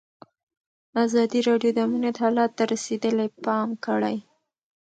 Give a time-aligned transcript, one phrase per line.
[1.03, 4.17] ازادي راډیو د امنیت حالت ته رسېدلي پام کړی.